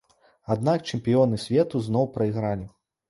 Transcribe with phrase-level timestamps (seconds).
[0.53, 2.67] Аднак чэмпіёны свету зноў прайгралі!